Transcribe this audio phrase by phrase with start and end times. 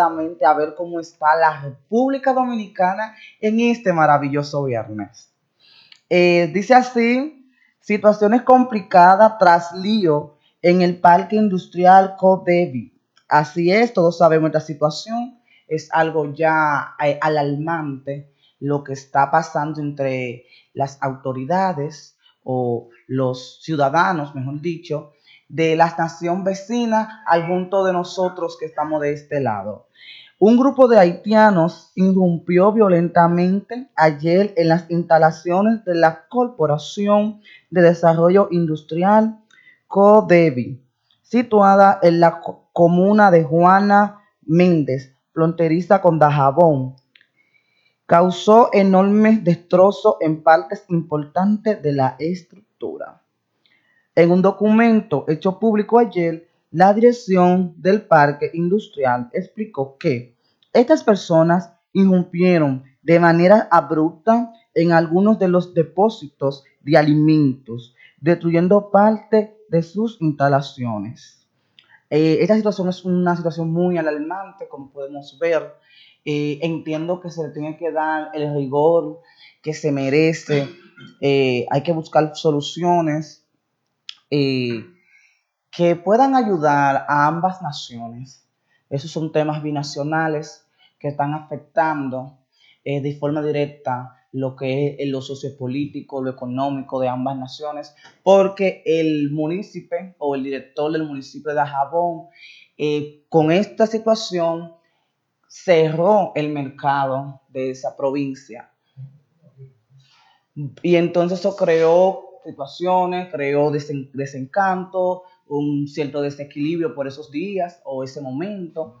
[0.00, 5.32] a ver cómo está la República Dominicana en este maravilloso viernes.
[6.08, 12.98] Eh, dice así, situaciones complicadas tras lío en el Parque Industrial Codevi.
[13.28, 19.80] Así es, todos sabemos esta situación, es algo ya eh, alarmante lo que está pasando
[19.80, 25.12] entre las autoridades o los ciudadanos, mejor dicho,
[25.48, 29.83] de la nación vecina al punto de nosotros que estamos de este lado.
[30.40, 38.48] Un grupo de haitianos irrumpió violentamente ayer en las instalaciones de la Corporación de Desarrollo
[38.50, 39.38] Industrial
[39.86, 40.82] CODEVI,
[41.22, 42.40] situada en la
[42.72, 46.96] comuna de Juana Méndez, fronteriza con Dajabón.
[48.06, 53.22] Causó enormes destrozos en partes importantes de la estructura.
[54.16, 60.36] En un documento hecho público ayer, la dirección del parque industrial explicó que
[60.72, 69.56] estas personas irrumpieron de manera abrupta en algunos de los depósitos de alimentos, destruyendo parte
[69.68, 71.46] de sus instalaciones.
[72.10, 75.76] Eh, esta situación es una situación muy alarmante, como podemos ver.
[76.24, 79.20] Eh, entiendo que se le tiene que dar el rigor
[79.62, 80.68] que se merece.
[81.20, 83.46] Eh, hay que buscar soluciones
[85.76, 88.48] que puedan ayudar a ambas naciones.
[88.88, 90.66] Esos son temas binacionales
[91.00, 92.38] que están afectando
[92.84, 98.82] eh, de forma directa lo que es lo sociopolítico, lo económico de ambas naciones, porque
[98.84, 102.26] el municipio o el director del municipio de Ajabón,
[102.76, 104.74] eh, con esta situación,
[105.46, 108.72] cerró el mercado de esa provincia.
[110.82, 115.22] Y entonces eso creó situaciones, creó desencanto,
[115.58, 119.00] un cierto desequilibrio por esos días o ese momento.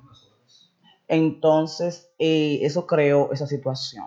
[1.08, 4.06] Entonces, eh, eso creó esa situación.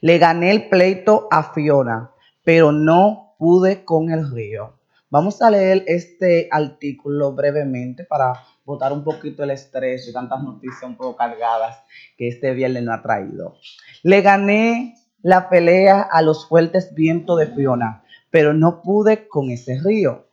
[0.00, 2.10] Le gané el pleito a Fiona,
[2.44, 4.78] pero no pude con el río.
[5.10, 10.82] Vamos a leer este artículo brevemente para botar un poquito el estrés de tantas noticias
[10.82, 11.82] un poco cargadas
[12.16, 13.56] que este viernes no ha traído.
[14.02, 19.80] Le gané la pelea a los fuertes vientos de Fiona, pero no pude con ese
[19.82, 20.27] río.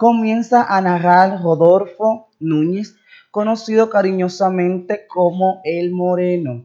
[0.00, 2.96] Comienza a narrar Rodolfo Núñez,
[3.30, 6.64] conocido cariñosamente como El Moreno,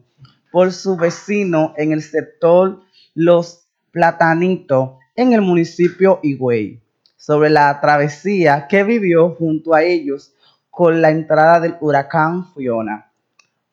[0.50, 2.80] por su vecino en el sector
[3.12, 6.80] Los Platanitos, en el municipio Higüey,
[7.18, 10.32] sobre la travesía que vivió junto a ellos
[10.70, 13.12] con la entrada del huracán Fiona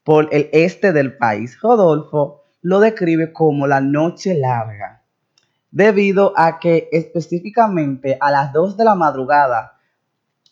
[0.03, 1.57] por el este del país.
[1.61, 5.02] Rodolfo lo describe como la noche larga,
[5.73, 9.79] debido a que específicamente a las 2 de la madrugada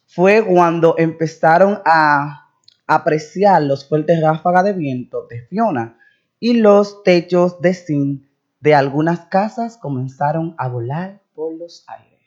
[0.07, 2.49] fue cuando empezaron a
[2.87, 5.99] apreciar los fuertes ráfagas de viento de Fiona
[6.39, 8.23] y los techos de zinc
[8.61, 12.19] de algunas casas comenzaron a volar por los aires.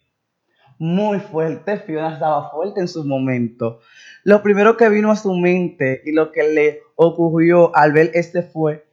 [0.78, 3.80] Muy fuerte, Fiona estaba fuerte en su momento.
[4.22, 8.42] Lo primero que vino a su mente y lo que le ocurrió al ver este
[8.42, 8.86] fue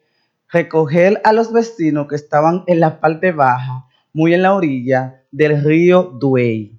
[0.51, 5.63] recoger a los vecinos que estaban en la parte baja, muy en la orilla del
[5.63, 6.77] río Duey,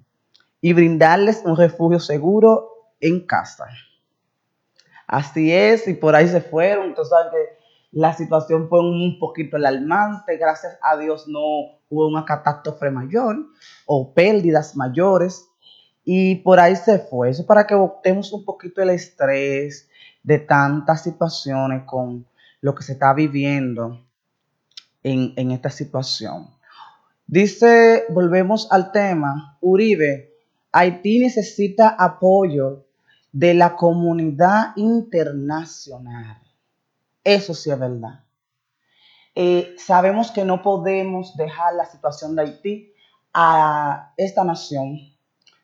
[0.61, 3.67] y brindarles un refugio seguro en casa.
[5.07, 6.87] Así es, y por ahí se fueron.
[6.87, 7.17] Entonces,
[7.91, 10.37] la situación fue un poquito alarmante.
[10.37, 11.39] Gracias a Dios no
[11.89, 13.37] hubo una catástrofe mayor
[13.85, 15.49] o pérdidas mayores.
[16.05, 17.29] Y por ahí se fue.
[17.29, 19.89] Eso para que botemos un poquito el estrés
[20.23, 22.25] de tantas situaciones con
[22.61, 23.99] lo que se está viviendo
[25.03, 26.52] en, esta situación.
[27.33, 30.37] Dice, volvemos al tema, Uribe,
[30.71, 32.85] Haití necesita apoyo
[33.31, 36.39] de la comunidad internacional.
[37.23, 38.23] Eso sí es verdad.
[39.33, 42.93] Eh, sabemos que no podemos dejar la situación de Haití
[43.33, 44.99] a esta nación.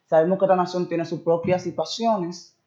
[0.08, 2.58] Sabemos que esta nación tiene sus propias situaciones.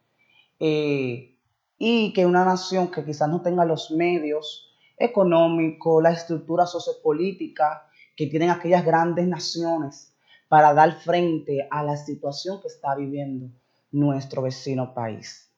[0.61, 1.35] Eh,
[1.77, 8.27] y que una nación que quizás no tenga los medios económicos, la estructura sociopolítica que
[8.27, 10.15] tienen aquellas grandes naciones
[10.49, 13.49] para dar frente a la situación que está viviendo
[13.91, 15.51] nuestro vecino país.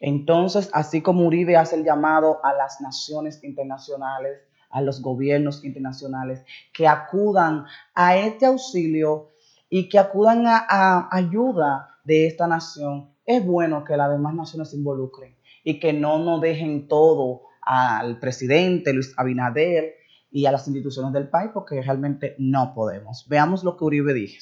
[0.00, 4.40] Entonces, así como Uribe hace el llamado a las naciones internacionales,
[4.70, 9.30] a los gobiernos internacionales, que acudan a este auxilio
[9.68, 14.76] y que acudan a, ayuda de esta nación, es bueno que las demás naciones se
[14.76, 19.99] involucren y que no nos dejen todo al presidente Luis Abinader
[20.30, 23.26] y a las instituciones del país porque realmente no podemos.
[23.28, 24.36] Veamos lo que Uribe dijo.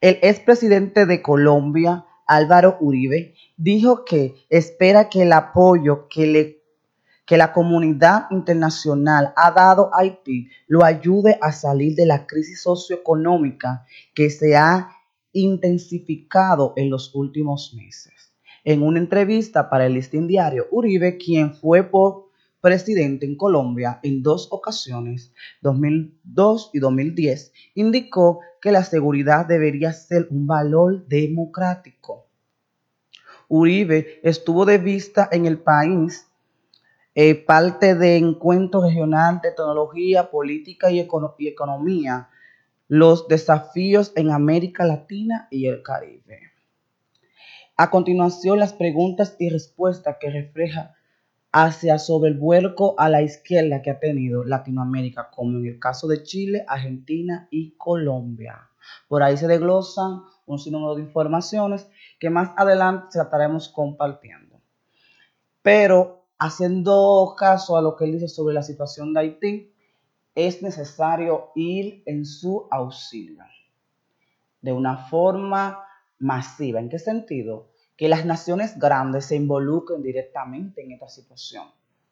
[0.00, 6.62] El expresidente de Colombia Álvaro Uribe, dijo que espera que el apoyo que, le,
[7.26, 12.62] que la comunidad internacional ha dado a Haití lo ayude a salir de la crisis
[12.62, 13.84] socioeconómica
[14.14, 14.90] que se ha
[15.32, 18.12] intensificado en los últimos meses.
[18.64, 22.30] En una entrevista para el Listín Diario, Uribe, quien fue por
[22.62, 30.28] presidente en Colombia en dos ocasiones, 2002 y 2010, indicó que la seguridad debería ser
[30.30, 32.28] un valor democrático.
[33.48, 36.28] Uribe estuvo de vista en el país
[37.14, 41.06] eh, parte de encuentro regional de tecnología, política y,
[41.38, 42.30] y economía,
[42.88, 46.52] los desafíos en América Latina y el Caribe.
[47.76, 50.94] A continuación, las preguntas y respuestas que refleja
[51.52, 56.08] hacia sobre el vuelco a la izquierda que ha tenido Latinoamérica, como en el caso
[56.08, 58.70] de Chile, Argentina y Colombia.
[59.06, 61.86] Por ahí se desglosan un sinnúmero de informaciones
[62.18, 64.60] que más adelante estaremos compartiendo.
[65.60, 69.72] Pero haciendo caso a lo que él dice sobre la situación de Haití,
[70.34, 73.44] es necesario ir en su auxilio
[74.62, 75.84] de una forma
[76.18, 76.80] masiva.
[76.80, 77.71] ¿En qué sentido?
[77.96, 81.66] Que las naciones grandes se involucren directamente en esta situación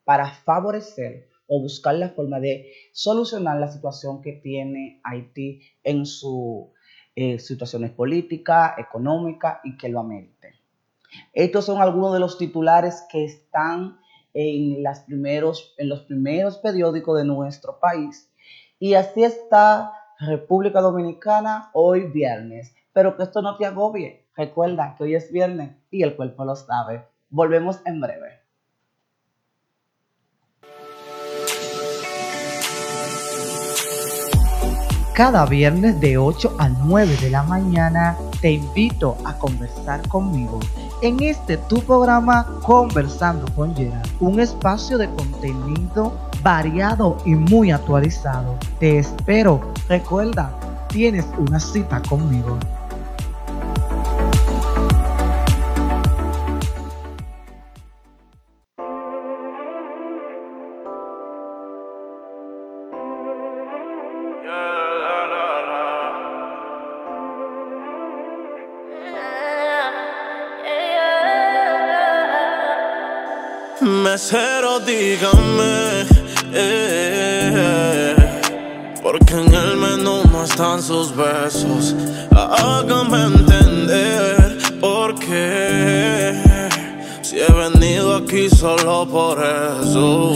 [0.05, 6.69] para favorecer o buscar la forma de solucionar la situación que tiene Haití en sus
[7.17, 10.55] eh, situaciones políticas, económicas y que lo amerite.
[11.33, 13.99] Estos son algunos de los titulares que están
[14.33, 18.31] en, en los primeros periódicos de nuestro país.
[18.79, 22.75] Y así está República Dominicana hoy viernes.
[22.93, 24.27] Pero que esto no te agobie.
[24.41, 27.05] Recuerda que hoy es viernes y el cuerpo lo sabe.
[27.29, 28.41] Volvemos en breve.
[35.13, 40.59] Cada viernes de 8 a 9 de la mañana te invito a conversar conmigo
[41.03, 48.57] en este tu programa Conversando con Gerard, un espacio de contenido variado y muy actualizado.
[48.79, 49.61] Te espero.
[49.87, 50.59] Recuerda,
[50.89, 52.59] tienes una cita conmigo.
[74.23, 76.05] Mesero, dígame,
[76.53, 78.15] eh,
[79.03, 81.95] porque en el menú no están sus besos.
[82.31, 86.39] Hágame entender por qué.
[87.23, 90.35] Si he venido aquí solo por eso.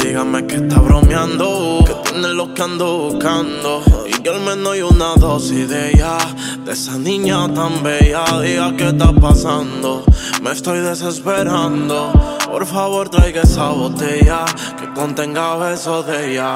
[0.00, 3.82] Dígame que está bromeando, que tiene lo que ando buscando.
[4.06, 6.18] Y que al menos hay una dosis de ella,
[6.64, 8.24] de esa niña tan bella.
[8.40, 10.04] Diga qué está pasando,
[10.40, 12.12] me estoy desesperando.
[12.54, 14.44] Por favor traiga esa botella
[14.78, 16.54] que contenga besos de ella.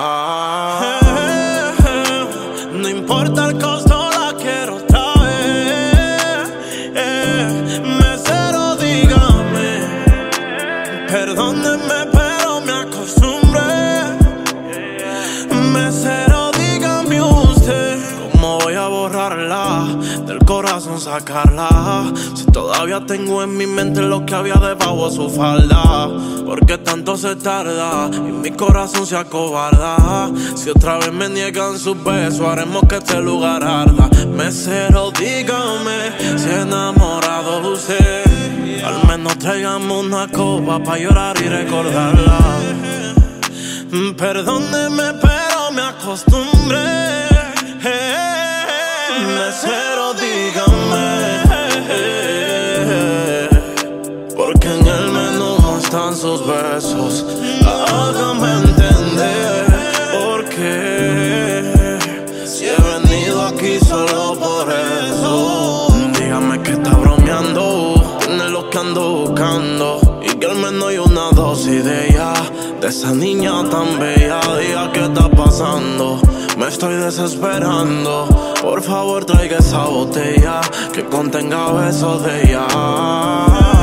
[2.72, 3.97] No importa el costo,
[22.34, 26.08] Si todavía tengo en mi mente lo que había debajo de su falda.
[26.46, 30.30] Porque tanto se tarda y mi corazón se acobarda.
[30.54, 34.08] Si otra vez me niegan sus besos, haremos que este lugar arda.
[34.28, 38.84] Mesero, dígame si enamorado de usted.
[38.84, 42.38] Al menos traigamos una copa para llorar y recordarla.
[44.16, 47.17] Perdóneme, pero me acostumbré.
[56.18, 57.24] Sus besos.
[57.64, 59.66] Hágame entender.
[60.12, 61.98] Porque
[62.44, 65.86] si he venido aquí solo por eso.
[66.18, 68.18] Dígame que está bromeando.
[68.18, 70.20] Tiene lo que ando buscando.
[70.22, 72.32] Y que al menos hay una dosis de ella.
[72.80, 74.40] De esa niña tan bella.
[74.58, 76.20] Diga qué está pasando.
[76.56, 78.26] Me estoy desesperando.
[78.60, 80.60] Por favor, traiga esa botella
[80.92, 83.77] que contenga besos de ella.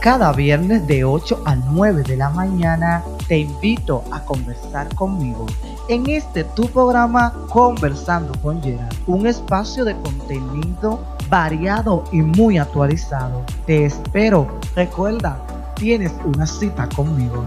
[0.00, 5.44] Cada viernes de 8 a 9 de la mañana te invito a conversar conmigo
[5.90, 13.44] en este tu programa Conversando con Gerard, un espacio de contenido variado y muy actualizado.
[13.66, 14.58] Te espero.
[14.74, 15.38] Recuerda,
[15.74, 17.44] tienes una cita conmigo.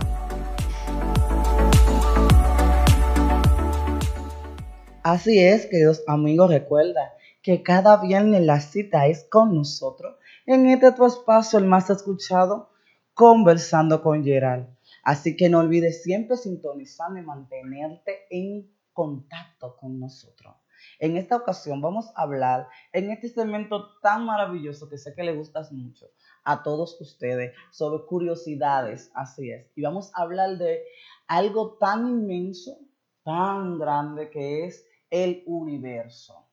[5.01, 10.91] Así es, queridos amigos, recuerda que cada viernes la cita es con nosotros en este
[10.91, 12.69] tu espacio, el más escuchado,
[13.13, 14.67] conversando con Gerald.
[15.03, 20.55] Así que no olvides siempre sintonizarme y mantenerte en contacto con nosotros.
[20.99, 25.33] En esta ocasión vamos a hablar en este segmento tan maravilloso que sé que le
[25.33, 26.07] gustas mucho
[26.43, 29.71] a todos ustedes sobre curiosidades, así es.
[29.75, 30.83] Y vamos a hablar de
[31.27, 32.77] algo tan inmenso,
[33.23, 36.47] tan grande que es el universo.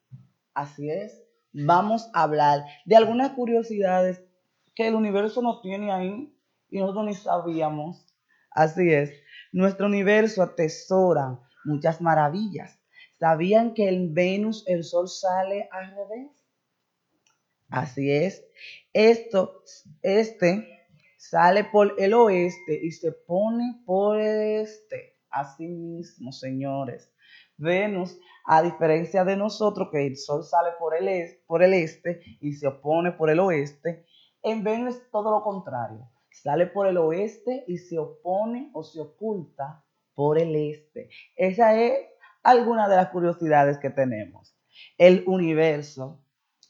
[0.54, 4.22] Así es, vamos a hablar de algunas curiosidades
[4.74, 6.34] que el universo nos tiene ahí
[6.70, 8.06] y nosotros ni sabíamos.
[8.50, 9.12] Así es,
[9.52, 12.80] nuestro universo atesora muchas maravillas.
[13.18, 16.30] ¿Sabían que en Venus el Sol sale al revés?
[17.68, 18.44] Así es.
[18.92, 19.62] Esto,
[20.02, 20.66] este
[21.16, 25.18] sale por el oeste y se pone por el este.
[25.30, 27.12] Así mismo, señores.
[27.60, 32.54] Venus, a diferencia de nosotros, que el Sol sale por el, por el este y
[32.54, 34.06] se opone por el oeste,
[34.42, 36.08] en Venus todo lo contrario.
[36.32, 41.10] Sale por el oeste y se opone o se oculta por el este.
[41.36, 41.92] Esa es
[42.42, 44.56] alguna de las curiosidades que tenemos.
[44.96, 46.22] El universo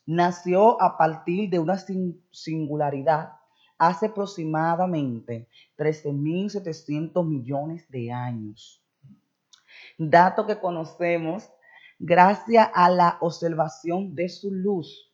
[0.07, 1.77] nació a partir de una
[2.31, 3.35] singularidad
[3.79, 8.80] hace aproximadamente 13.700 millones de años
[10.09, 11.51] dato que conocemos
[11.99, 15.13] gracias a la observación de su luz,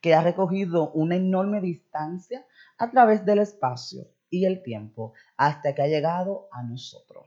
[0.00, 2.46] que ha recogido una enorme distancia
[2.78, 7.26] a través del espacio y el tiempo hasta que ha llegado a nosotros.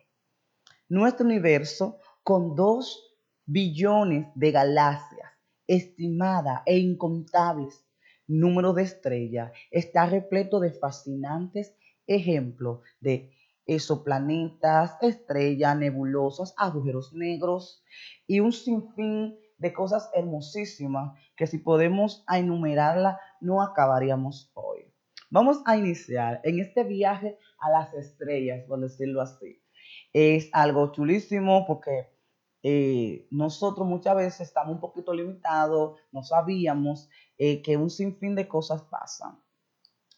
[0.88, 5.29] Nuestro universo, con dos billones de galaxias,
[5.67, 7.86] estimada e incontables
[8.27, 11.75] números de estrellas, está repleto de fascinantes
[12.07, 13.33] ejemplos de
[13.65, 17.84] exoplanetas, estrellas, nebulosas, agujeros negros
[18.27, 24.91] y un sinfín de cosas hermosísimas que si podemos enumerarla no acabaríamos hoy.
[25.29, 29.63] Vamos a iniciar en este viaje a las estrellas, por decirlo así.
[30.12, 32.13] Es algo chulísimo porque
[32.62, 38.48] eh, nosotros muchas veces estamos un poquito limitados, no sabíamos eh, que un sinfín de
[38.48, 39.41] cosas pasan.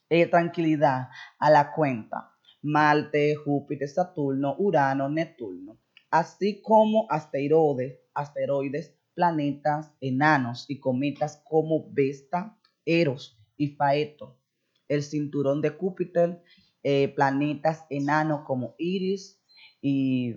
[0.09, 1.09] Eh, tranquilidad
[1.39, 2.34] a la cuenta.
[2.65, 5.77] Marte, Júpiter, Saturno, Urano, Neptuno,
[6.09, 14.39] así como asteroides, asteroides, planetas enanos y cometas como Vesta, Eros y Faeto,
[14.87, 16.41] el cinturón de Júpiter,
[16.81, 19.39] eh, planetas enanos como Iris
[19.79, 20.35] y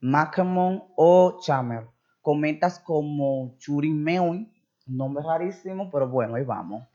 [0.00, 1.86] Macamon o Chamer,
[2.22, 4.46] cometas como Churyumov,
[4.86, 6.88] nombre rarísimo, pero bueno, ahí vamos.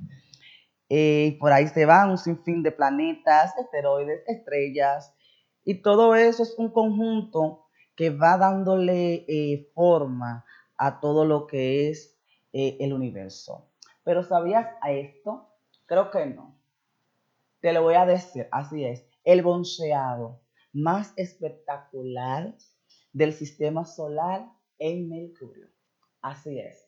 [0.89, 5.13] Eh, por ahí se van un sinfín de planetas, asteroides, estrellas,
[5.65, 7.65] y todo eso es un conjunto
[7.96, 10.46] que va dándole eh, forma
[10.77, 12.17] a todo lo que es
[12.53, 13.70] eh, el universo.
[14.03, 15.50] Pero ¿sabías a esto?
[15.86, 16.58] Creo que no.
[17.60, 19.06] Te lo voy a decir, así es.
[19.24, 20.39] El bronceado
[20.72, 22.56] más espectacular
[23.12, 24.48] del sistema solar
[24.79, 25.67] en Mercurio.
[26.22, 26.87] Así es.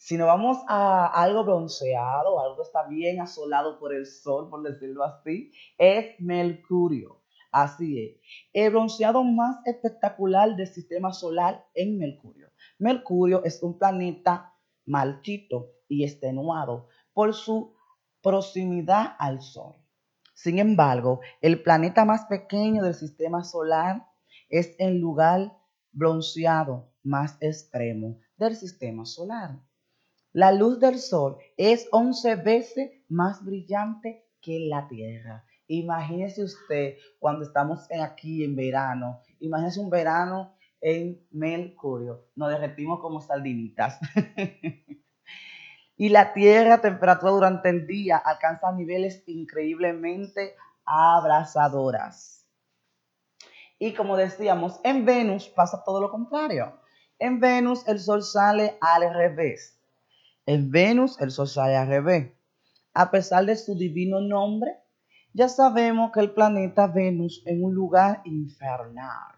[0.00, 4.62] Si nos vamos a algo bronceado, algo que está bien asolado por el sol, por
[4.62, 7.20] decirlo así, es Mercurio.
[7.50, 8.20] Así es.
[8.52, 12.48] El bronceado más espectacular del sistema solar en Mercurio.
[12.78, 14.54] Mercurio es un planeta
[14.86, 17.74] malchito y extenuado por su
[18.22, 19.74] proximidad al Sol.
[20.32, 24.06] Sin embargo, el planeta más pequeño del sistema solar
[24.48, 25.58] es el lugar
[25.90, 29.58] bronceado más extremo del sistema solar.
[30.38, 35.44] La luz del sol es 11 veces más brillante que la Tierra.
[35.66, 39.20] Imagínese usted cuando estamos aquí en verano.
[39.40, 42.28] Imagínese un verano en Mercurio.
[42.36, 43.98] Nos derretimos como sardinitas.
[45.96, 50.54] y la Tierra, temperatura durante el día, alcanza niveles increíblemente
[50.84, 52.46] abrasadoras.
[53.80, 56.78] Y como decíamos, en Venus pasa todo lo contrario.
[57.18, 59.77] En Venus el sol sale al revés.
[60.48, 62.34] En Venus el sol sale.
[62.94, 64.78] A pesar de su divino nombre,
[65.34, 69.34] ya sabemos que el planeta Venus es un lugar infernal.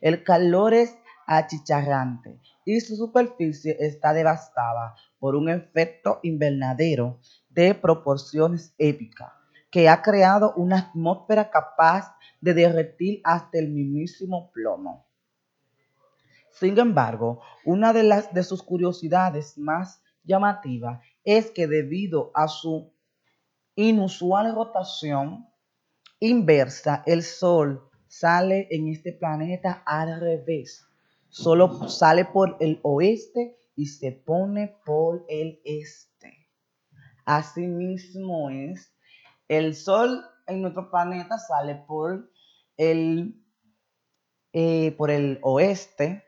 [0.00, 0.96] El calor es
[1.26, 7.18] achicharrante y su superficie está devastada por un efecto invernadero
[7.48, 9.32] de proporciones épicas
[9.72, 15.04] que ha creado una atmósfera capaz de derretir hasta el mismísimo plomo.
[16.52, 22.92] Sin embargo, una de, las, de sus curiosidades más llamativas es que debido a su
[23.76, 25.48] inusual rotación
[26.20, 30.86] inversa, el Sol sale en este planeta al revés.
[31.28, 36.48] Solo sale por el oeste y se pone por el este.
[37.24, 38.94] Asimismo es,
[39.48, 42.30] el Sol en nuestro planeta sale por
[42.76, 43.42] el,
[44.52, 46.22] eh, por el oeste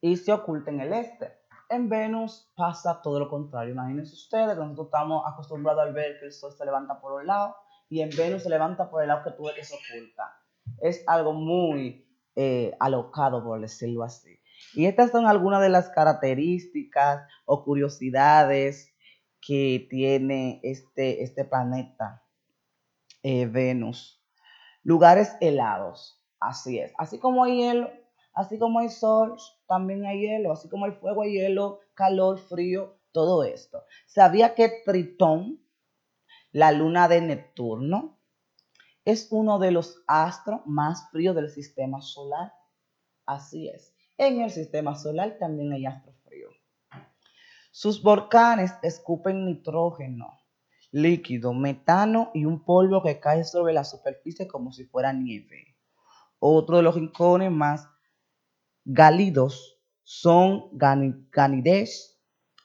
[0.00, 1.35] y se oculta en el este.
[1.68, 3.72] En Venus pasa todo lo contrario.
[3.72, 7.56] Imagínense ustedes nosotros estamos acostumbrados a ver que el Sol se levanta por un lado
[7.88, 10.40] y en Venus se levanta por el lado que tú ves que se oculta.
[10.80, 12.06] Es algo muy
[12.36, 14.38] eh, alocado, por decirlo así.
[14.74, 18.94] Y estas son algunas de las características o curiosidades
[19.40, 22.22] que tiene este, este planeta
[23.22, 24.22] eh, Venus.
[24.82, 26.92] Lugares helados, así es.
[26.96, 27.90] Así como hay hielo,
[28.34, 30.52] así como hay sol, también hay hielo.
[30.52, 33.84] Así como hay fuego, hay hielo, calor, frío, todo esto.
[34.06, 35.60] ¿Sabía que Tritón,
[36.52, 38.18] la luna de Neptuno,
[39.04, 42.52] es uno de los astros más fríos del sistema solar?
[43.24, 43.94] Así es.
[44.18, 46.54] En el sistema solar también hay astros fríos.
[47.70, 50.40] Sus volcanes escupen nitrógeno,
[50.90, 55.76] líquido, metano y un polvo que cae sobre la superficie como si fuera nieve.
[56.38, 57.88] Otro de los rincones más
[58.86, 62.20] gálidos son Ganides,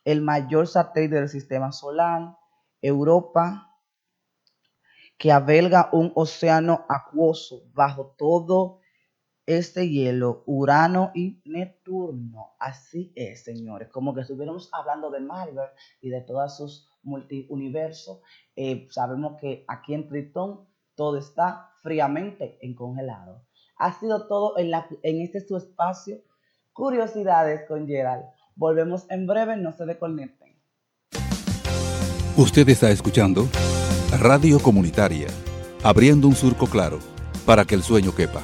[0.05, 2.37] el mayor satélite del sistema solar,
[2.81, 3.67] Europa,
[5.17, 8.79] que alberga un océano acuoso bajo todo
[9.45, 12.53] este hielo, Urano y Neptuno.
[12.59, 13.89] Así es, señores.
[13.89, 18.21] Como que estuviéramos hablando de Marvel y de todos sus multiuniversos.
[18.55, 23.43] Eh, sabemos que aquí en Tritón todo está fríamente congelado.
[23.81, 26.21] Ha sido todo en, este su espacio.
[26.71, 28.25] Curiosidades con Gerald.
[28.55, 30.55] Volvemos en breve, no se desconecten.
[32.37, 33.47] Usted está escuchando
[34.19, 35.29] Radio Comunitaria,
[35.81, 36.99] abriendo un surco claro
[37.43, 38.43] para que el sueño quepa.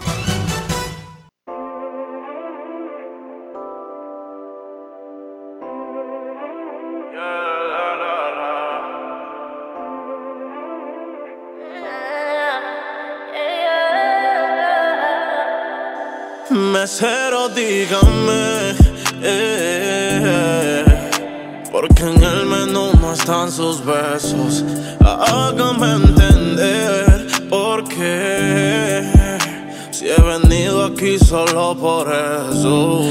[17.58, 18.76] Dígame,
[19.24, 20.86] eh,
[21.72, 24.64] porque en el menú no están sus besos.
[25.04, 29.04] Hágame entender por qué.
[29.90, 33.02] Si he venido aquí solo por eso.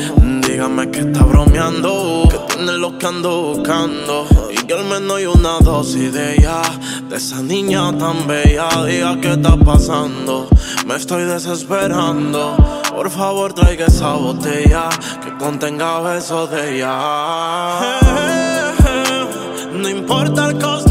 [0.47, 4.27] Dígame que está bromeando, que tiene lo que ando buscando.
[4.53, 6.63] Y que al menos hay una dosis de ella,
[7.09, 8.69] de esa niña tan bella.
[8.87, 10.49] Diga qué está pasando,
[10.87, 12.76] me estoy desesperando.
[12.97, 14.89] Por favor, traiga esa botella
[15.23, 17.91] que contenga besos de ella.
[19.71, 20.86] No importa el costo,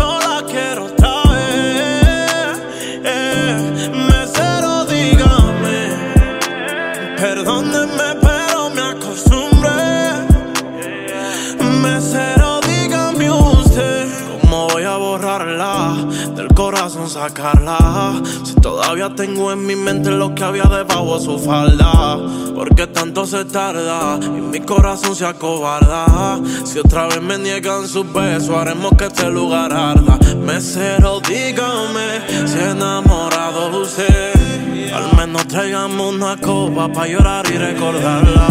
[18.44, 22.20] Si todavía tengo en mi mente lo que había debajo de su falda.
[22.54, 24.20] ¿Por qué tanto se tarda?
[24.22, 26.40] Y mi corazón se acobarda.
[26.64, 30.20] Si otra vez me niegan sus besos, haremos que este lugar arda.
[30.38, 34.94] Mesero, dígame si enamorado de usted.
[34.94, 38.48] Al menos tráigame una copa para llorar y recordarla.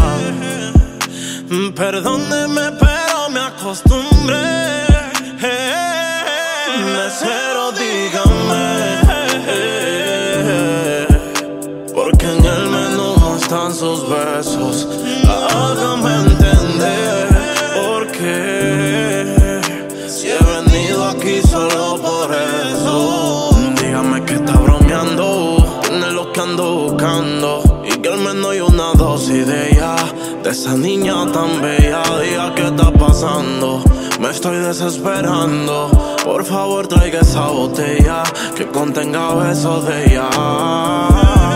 [1.77, 4.85] Perdóneme, pero me acostumbré.
[6.93, 7.64] Mesero,
[13.73, 14.89] sus besos.
[15.29, 17.29] Hágame entender.
[17.77, 19.61] Por qué.
[20.09, 23.51] Si he venido aquí solo por eso.
[23.81, 25.81] Dígame que está bromeando.
[25.83, 27.83] Tiene lo que ando buscando.
[27.85, 29.95] Y que al menos hay una dosis de ella.
[30.43, 32.03] De esa niña tan bella.
[32.23, 33.85] Diga qué está pasando.
[34.21, 35.91] Me estoy desesperando.
[36.25, 38.25] Por favor, traiga esa botella
[38.57, 41.54] que contenga besos de ella.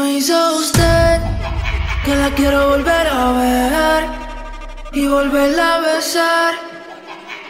[0.00, 1.20] Me hizo usted?
[2.04, 4.04] Que la quiero volver a ver
[4.92, 6.54] y volverla a besar.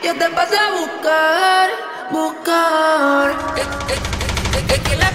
[0.02, 1.70] Yo te pasé a buscar,
[2.10, 3.34] buscar.
[4.68, 5.10] Es, que la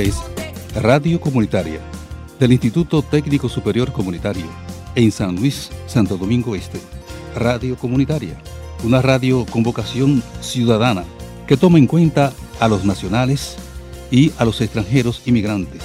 [0.00, 0.22] Es
[0.74, 1.80] Radio Comunitaria
[2.38, 4.44] del Instituto Técnico Superior Comunitario
[4.94, 6.78] en San Luis, Santo Domingo Este.
[7.34, 8.36] Radio Comunitaria,
[8.84, 11.04] una radio con vocación ciudadana
[11.46, 13.56] que toma en cuenta a los nacionales
[14.10, 15.82] y a los extranjeros inmigrantes,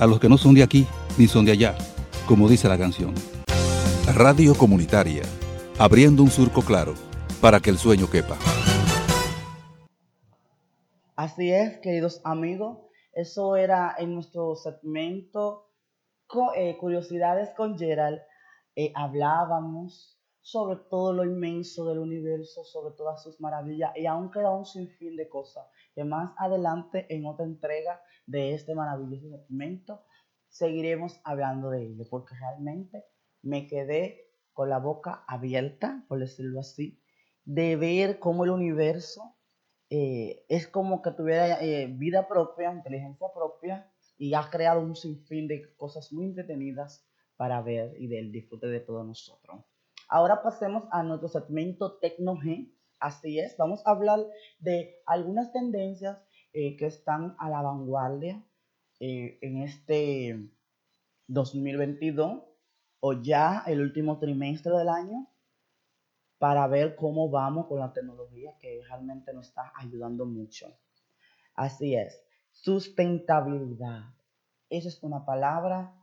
[0.00, 0.84] a los que no son de aquí
[1.16, 1.76] ni son de allá,
[2.26, 3.14] como dice la canción.
[4.16, 5.22] Radio Comunitaria,
[5.78, 6.94] abriendo un surco claro
[7.40, 8.36] para que el sueño quepa.
[11.14, 12.78] Así es, queridos amigos,
[13.14, 15.70] eso era en nuestro segmento
[16.56, 18.20] eh, Curiosidades con Gerald.
[18.74, 24.50] Eh, hablábamos sobre todo lo inmenso del universo, sobre todas sus maravillas y aún queda
[24.50, 30.04] un sinfín de cosas que más adelante en otra entrega de este maravilloso segmento
[30.48, 33.04] seguiremos hablando de ello porque realmente
[33.42, 37.02] me quedé con la boca abierta, por decirlo así,
[37.44, 39.36] de ver cómo el universo
[39.96, 45.46] eh, es como que tuviera eh, vida propia, inteligencia propia, y ha creado un sinfín
[45.46, 49.60] de cosas muy entretenidas para ver y del disfrute de todos nosotros.
[50.08, 52.74] Ahora pasemos a nuestro segmento Tecno G.
[52.98, 54.18] Así es, vamos a hablar
[54.58, 56.18] de algunas tendencias
[56.52, 58.44] eh, que están a la vanguardia
[58.98, 60.50] en este
[61.28, 62.42] 2022
[62.98, 65.28] o ya el último trimestre del año
[66.44, 70.66] para ver cómo vamos con la tecnología que realmente nos está ayudando mucho.
[71.54, 74.02] Así es, sustentabilidad.
[74.68, 75.98] Esa es una palabra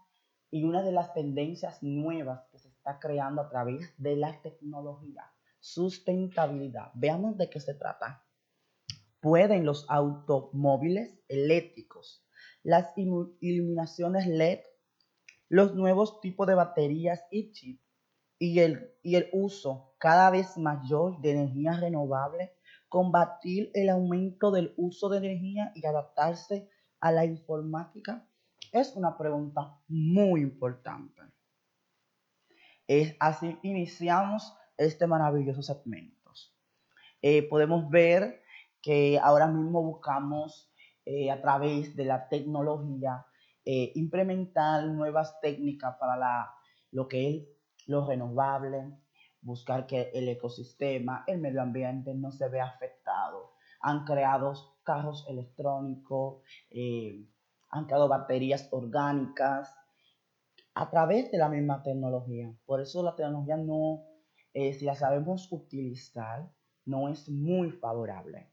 [0.49, 5.32] y una de las tendencias nuevas que se está creando a través de la tecnología.
[5.60, 6.89] Sustentabilidad.
[6.95, 8.25] Veamos de qué se trata.
[9.19, 12.25] Pueden los automóviles eléctricos,
[12.63, 14.62] las ilu- iluminaciones LED,
[15.49, 17.81] los nuevos tipos de baterías y chips
[18.41, 22.49] y el, y el uso cada vez mayor de energías renovables,
[22.89, 26.67] combatir el aumento del uso de energía y adaptarse
[26.99, 28.27] a la informática?
[28.71, 31.21] Es una pregunta muy importante.
[32.88, 36.32] Es así iniciamos este maravilloso segmento.
[37.21, 38.41] Eh, podemos ver
[38.82, 40.73] que ahora mismo buscamos
[41.06, 43.23] eh, a través de la tecnología
[43.63, 46.51] eh, implementar nuevas técnicas para la,
[46.89, 48.91] lo que es lo renovable,
[49.41, 53.54] buscar que el ecosistema, el medio ambiente no se vea afectado.
[53.82, 57.26] Han creado carros electrónicos, eh,
[57.70, 59.74] han creado baterías orgánicas
[60.74, 62.54] a través de la misma tecnología.
[62.65, 64.04] Por eso la tecnología no,
[64.54, 66.50] eh, si la sabemos utilizar,
[66.86, 68.50] no es muy favorable.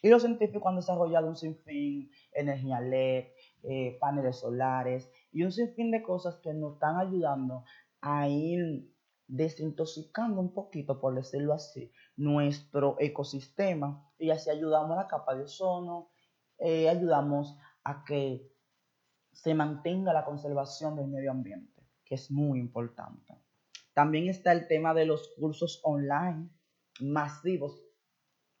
[0.00, 3.26] Y los científicos han desarrollado un sinfín, energía LED,
[3.64, 7.64] eh, paneles solares y un sinfín de cosas que nos están ayudando
[8.00, 8.92] a ir
[9.26, 15.44] desintoxicando un poquito, por decirlo así, nuestro ecosistema y así ayudamos a la capa de
[15.44, 16.10] ozono,
[16.58, 18.50] eh, ayudamos a que
[19.32, 23.38] se mantenga la conservación del medio ambiente, que es muy importante.
[23.92, 26.48] También está el tema de los cursos online
[27.00, 27.80] masivos.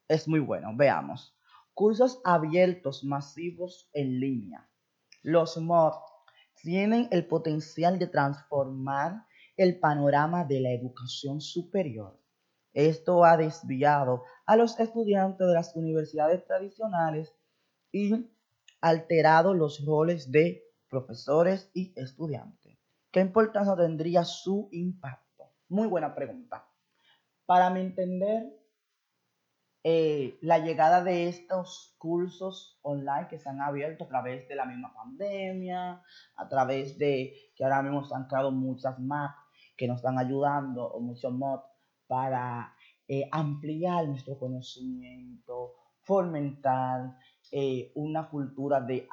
[0.06, 1.36] Es muy bueno, veamos.
[1.74, 4.68] Cursos abiertos masivos en línea.
[5.22, 6.02] Los MOOC
[6.56, 9.26] tienen el potencial de transformar
[9.58, 12.16] el panorama de la educación superior.
[12.72, 17.34] Esto ha desviado a los estudiantes de las universidades tradicionales
[17.90, 18.30] y
[18.80, 22.78] alterado los roles de profesores y estudiantes.
[23.10, 25.50] ¿Qué importancia tendría su impacto?
[25.68, 26.68] Muy buena pregunta.
[27.44, 28.44] Para mi entender,
[29.82, 34.66] eh, la llegada de estos cursos online que se han abierto a través de la
[34.66, 36.00] misma pandemia,
[36.36, 38.14] a través de que ahora mismo se
[38.52, 39.47] muchas Mac
[39.78, 41.64] que nos están ayudando, o muchos mods
[42.06, 42.74] para
[43.06, 47.16] eh, ampliar nuestro conocimiento, fomentar
[47.52, 49.08] eh, una cultura de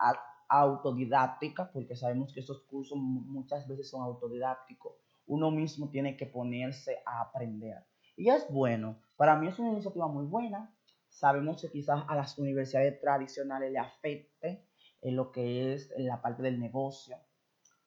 [0.49, 4.93] autodidáctica, porque sabemos que estos cursos mu- muchas veces son autodidácticos.
[5.27, 7.85] Uno mismo tiene que ponerse a aprender.
[8.17, 10.73] Y es bueno, para mí es una iniciativa muy buena.
[11.09, 14.67] Sabemos que quizás a las universidades tradicionales le afecte
[15.01, 17.17] en lo que es la parte del negocio,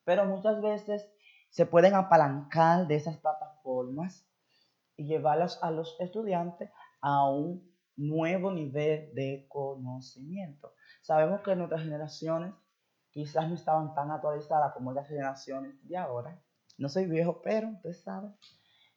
[0.03, 1.11] pero muchas veces
[1.49, 4.27] se pueden apalancar de esas plataformas
[4.95, 6.69] y llevarlas a los estudiantes
[7.01, 10.73] a un nuevo nivel de conocimiento.
[11.01, 12.53] Sabemos que nuestras generaciones
[13.11, 16.41] quizás no estaban tan actualizadas como las generaciones de ahora.
[16.77, 18.29] No soy viejo, pero usted sabe,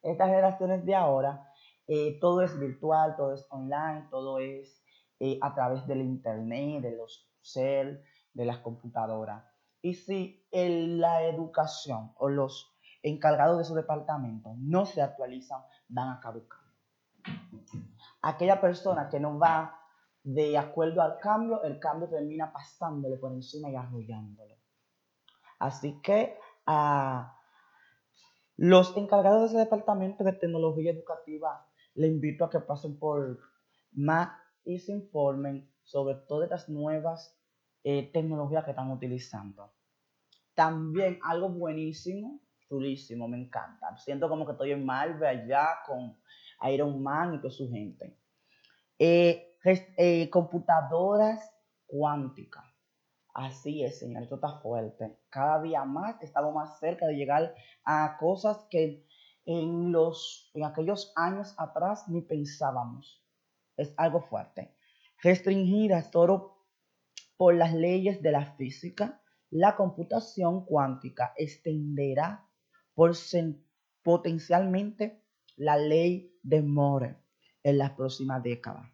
[0.03, 1.49] estas generaciones de ahora,
[1.87, 4.83] eh, todo es virtual, todo es online, todo es
[5.21, 8.03] eh, a través del internet, de los cel,
[8.35, 9.52] de las computadoras.
[9.83, 16.09] Y si el- la educación o los encargados de su departamento no se actualizan, van
[16.11, 16.61] a caducar.
[18.23, 19.79] Aquella persona que no va
[20.23, 24.55] de acuerdo al cambio, el cambio termina pasándole por encima y arrollándolo.
[25.59, 27.37] Así que a
[28.57, 33.41] los encargados de ese departamento de tecnología educativa, le invito a que pasen por
[33.93, 34.31] más
[34.65, 37.37] y se informen sobre todas las nuevas
[37.85, 39.73] eh, tecnologías que están utilizando.
[40.55, 43.97] También algo buenísimo, chulísimo, me encanta.
[43.97, 46.17] Siento como que estoy en Marvel allá con
[46.71, 48.17] Iron Man y toda su gente.
[48.99, 51.53] Eh, eh, computadoras
[51.87, 52.65] cuánticas.
[53.35, 55.19] Así es, señor, esto está fuerte.
[55.31, 59.07] Cada día más estamos más cerca de llegar a cosas que
[59.47, 63.25] en, los, en aquellos años atrás ni pensábamos.
[63.77, 64.77] Es algo fuerte.
[65.23, 66.62] Restringir a todo
[67.43, 72.49] por las leyes de la física, la computación cuántica extenderá
[74.05, 75.25] potencialmente
[75.57, 77.17] la ley de Moore
[77.65, 78.89] en las próximas décadas.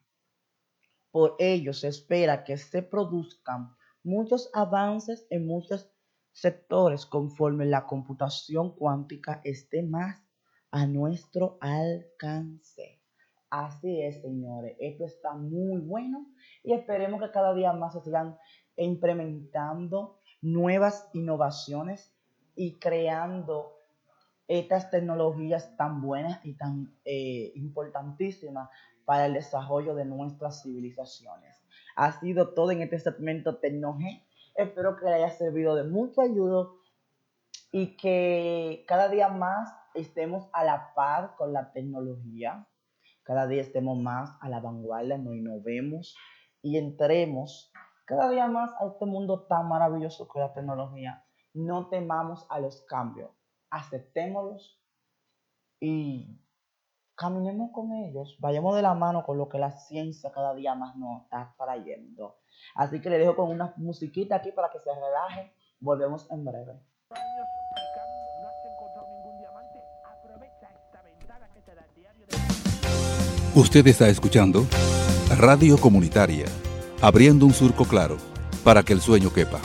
[1.11, 5.91] Por ello, se espera que se produzcan muchos avances en muchos
[6.33, 10.23] sectores conforme la computación cuántica esté más
[10.71, 12.98] a nuestro alcance.
[13.51, 16.27] Así es, señores, esto está muy bueno
[16.63, 18.37] y esperemos que cada día más se sigan
[18.77, 22.15] implementando nuevas innovaciones
[22.55, 23.73] y creando
[24.49, 28.69] estas tecnologías tan buenas y tan eh, importantísimas
[29.05, 31.57] para el desarrollo de nuestras civilizaciones.
[31.97, 33.59] Ha sido todo en este segmento.
[34.55, 36.69] Espero que le haya servido de mucha ayuda
[37.73, 42.67] y que cada día más estemos a la par con la tecnología,
[43.29, 46.17] cada día estemos más a la vanguardia, nos innovemos
[46.63, 47.71] y entremos
[48.07, 51.23] cada día más a este mundo tan maravilloso que es la tecnología.
[51.53, 53.31] No temamos a los cambios,
[53.69, 54.81] aceptémoslos
[55.79, 56.41] y
[57.17, 60.97] caminemos con ellos, vayamos de la mano con lo que la ciencia cada día más
[60.97, 62.39] nos está trayendo.
[62.77, 65.53] Así que le dejo con una musiquita aquí para que se relaje.
[65.81, 66.81] Volvemos en breve.
[73.59, 74.69] Usted está escuchando
[75.37, 76.45] Radio Comunitaria,
[77.03, 78.17] abriendo un surco claro
[78.63, 79.59] para que el sueño quepa.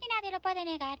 [0.00, 1.00] Y nadie lo puede negar.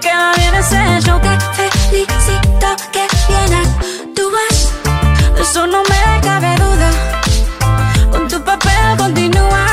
[0.00, 4.72] Te queda bien ese show Te felicito que bien actúas.
[5.34, 6.90] De eso no me cabe duda.
[8.10, 9.66] Con tu papel continúa.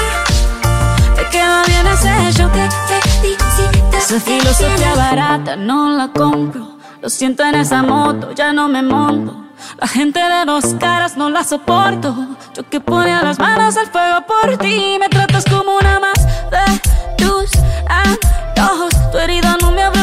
[1.15, 6.77] Te queda bien ese show Te felicito Esa filosofía barata no la compro.
[7.01, 9.45] Lo siento en esa moto, ya no me monto.
[9.79, 12.13] La gente de dos caras no la soporto.
[12.53, 14.97] Yo que ponía las manos al fuego por ti.
[14.99, 17.49] Me tratas como una más de tus
[17.87, 18.93] antojos.
[19.11, 19.96] Tu herida no me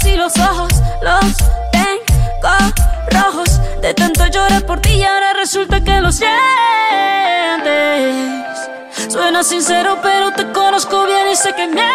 [0.00, 0.72] sí los ojos.
[1.02, 1.36] Los
[1.72, 2.56] tengo
[3.10, 3.60] rojos.
[3.80, 6.30] De tanto llorar por ti y ahora resulta que lo sientes.
[9.08, 11.88] Suena sincero, pero te conozco bien y sé que mientes.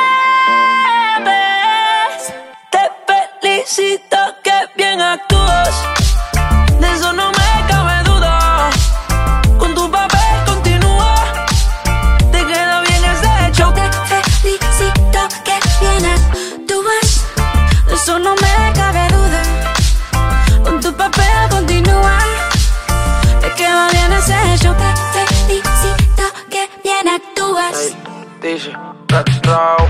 [2.70, 2.92] Te
[3.42, 6.05] felicito que bien actúas.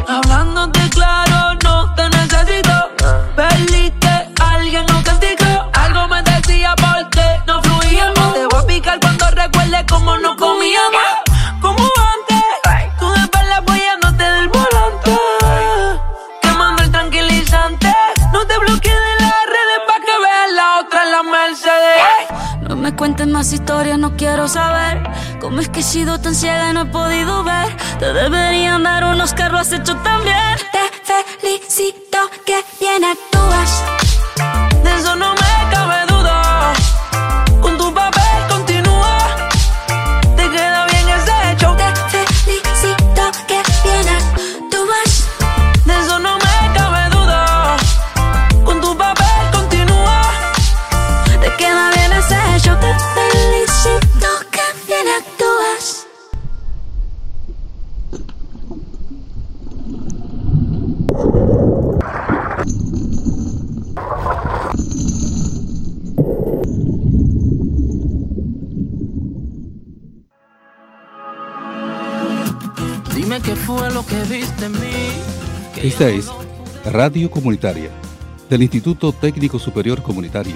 [0.08, 2.95] Hablándote claro, no te necesito.
[22.86, 25.02] Me cuentes más historias, no quiero saber
[25.42, 27.76] cómo es que he sido tan ciega y no he podido ver.
[27.98, 30.56] Te deberían dar unos carros has hecho también.
[30.72, 32.05] Te felicito
[77.08, 77.92] Radio Comunitaria
[78.50, 80.56] del Instituto Técnico Superior Comunitario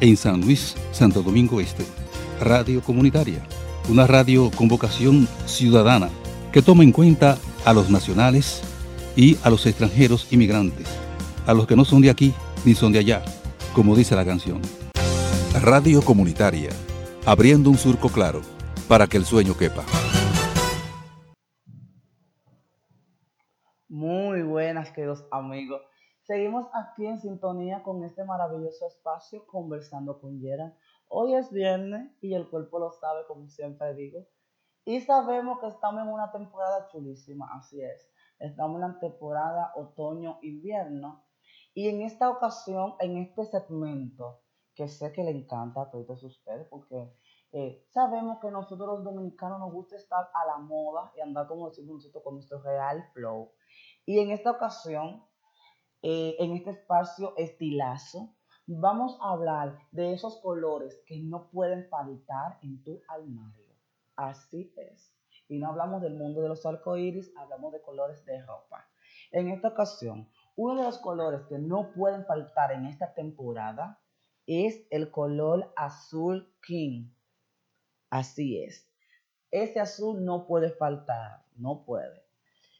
[0.00, 1.84] en San Luis, Santo Domingo Este.
[2.40, 3.42] Radio Comunitaria,
[3.86, 6.08] una radio con vocación ciudadana
[6.52, 7.36] que toma en cuenta
[7.66, 8.62] a los nacionales
[9.14, 10.86] y a los extranjeros inmigrantes,
[11.46, 12.32] a los que no son de aquí
[12.64, 13.22] ni son de allá,
[13.74, 14.62] como dice la canción.
[15.60, 16.70] Radio Comunitaria,
[17.26, 18.40] abriendo un surco claro
[18.88, 19.84] para que el sueño quepa.
[24.80, 25.82] Buenas, queridos amigos.
[26.22, 30.74] Seguimos aquí en sintonía con este maravilloso espacio conversando con Yera.
[31.08, 34.26] Hoy es viernes y el cuerpo lo sabe, como siempre digo.
[34.86, 38.10] Y sabemos que estamos en una temporada chulísima, así es.
[38.38, 41.26] Estamos en la temporada otoño-invierno.
[41.74, 44.40] Y en esta ocasión, en este segmento,
[44.74, 47.12] que sé que le encanta a todos ustedes, porque
[47.52, 51.68] eh, sabemos que nosotros los dominicanos nos gusta estar a la moda y andar como
[51.68, 53.52] decimos nosotros con nuestro real flow.
[54.06, 55.24] Y en esta ocasión,
[56.02, 58.34] eh, en este espacio estilazo,
[58.66, 63.66] vamos a hablar de esos colores que no pueden faltar en tu armario.
[64.16, 65.12] Así es.
[65.48, 68.88] Y no hablamos del mundo de los arcoíris, hablamos de colores de ropa.
[69.32, 74.00] En esta ocasión, uno de los colores que no pueden faltar en esta temporada
[74.46, 77.10] es el color azul king.
[78.10, 78.88] Así es.
[79.50, 82.29] Ese azul no puede faltar, no puede.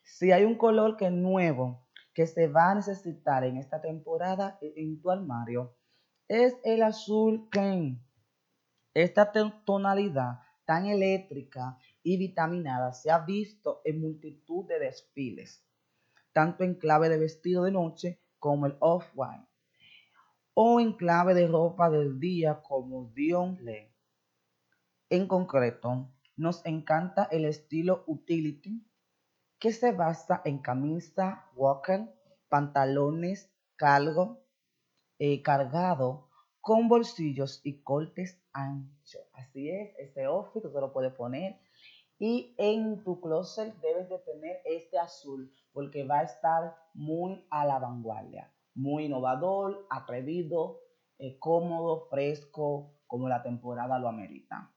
[0.02, 4.74] Si hay un color que nuevo que se va a necesitar en esta temporada e-
[4.76, 5.76] en tu armario,
[6.28, 8.02] es el azul Ken.
[8.94, 9.32] Esta
[9.64, 15.64] tonalidad tan eléctrica y vitaminada se ha visto en multitud de desfiles,
[16.32, 19.46] tanto en clave de vestido de noche como el off-white,
[20.54, 23.92] o en clave de ropa del día como Dion Lee.
[25.08, 28.84] En concreto, nos encanta el estilo utility
[29.60, 32.08] que se basa en camisa, walker,
[32.48, 34.42] pantalones, cargo,
[35.18, 36.30] eh, cargado
[36.62, 39.22] con bolsillos y cortes anchos.
[39.34, 41.60] Así es, este outfit tú lo puedes poner
[42.18, 47.66] y en tu closet debes de tener este azul porque va a estar muy a
[47.66, 50.80] la vanguardia, muy innovador, atrevido,
[51.18, 54.72] eh, cómodo, fresco, como la temporada lo amerita.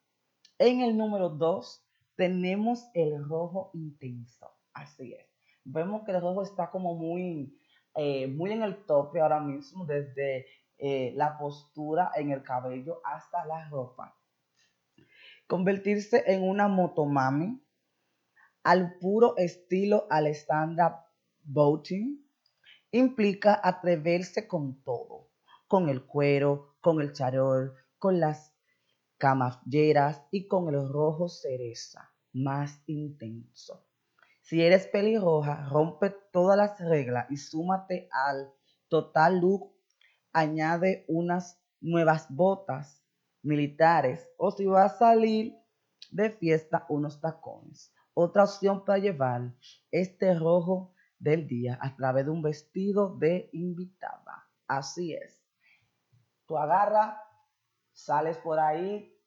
[0.59, 4.52] En el número 2 tenemos el rojo intenso.
[4.73, 5.27] Así es.
[5.63, 7.57] Vemos que el rojo está como muy,
[7.95, 10.45] eh, muy en el tope ahora mismo, desde
[10.77, 14.17] eh, la postura en el cabello hasta la ropa.
[15.47, 17.61] Convertirse en una motomami
[18.63, 21.05] al puro estilo Alessandra
[21.43, 22.25] Boating
[22.91, 25.29] implica atreverse con todo,
[25.67, 28.53] con el cuero, con el charol, con las
[29.17, 33.85] camalleras y con el rojo cereza más intenso.
[34.43, 38.51] Si eres pelirroja, rompe todas las reglas y súmate al
[38.89, 39.73] total look.
[40.33, 43.01] Añade unas nuevas botas
[43.41, 45.55] militares o si vas a salir
[46.11, 47.93] de fiesta, unos tacones.
[48.13, 49.53] Otra opción para llevar
[49.91, 54.49] este rojo del día a través de un vestido de invitada.
[54.67, 55.41] Así es.
[56.47, 57.15] Tú agarras,
[57.93, 59.17] sales por ahí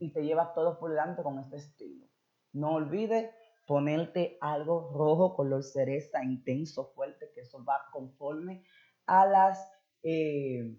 [0.00, 2.08] y te llevas todo por delante con este estilo.
[2.52, 3.30] No olvides
[3.66, 8.64] ponerte algo rojo, color cereza, intenso, fuerte, que eso va conforme
[9.06, 9.70] a las
[10.02, 10.76] eh,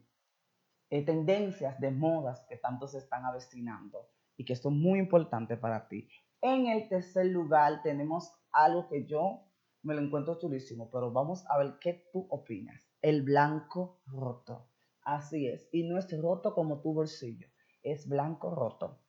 [0.90, 5.88] eh, tendencias de modas que tanto se están avecinando y que son muy importantes para
[5.88, 6.08] ti.
[6.42, 9.46] En el tercer lugar tenemos algo que yo
[9.82, 12.82] me lo encuentro chulísimo, pero vamos a ver qué tú opinas.
[13.02, 14.70] El blanco roto.
[15.02, 15.70] Así es.
[15.72, 17.48] Y no es roto como tu bolsillo,
[17.84, 19.00] es blanco roto.